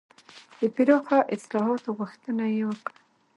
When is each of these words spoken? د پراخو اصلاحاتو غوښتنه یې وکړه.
د 0.59 0.61
پراخو 0.75 1.19
اصلاحاتو 1.35 1.89
غوښتنه 1.99 2.45
یې 2.55 2.63
وکړه. 2.69 2.91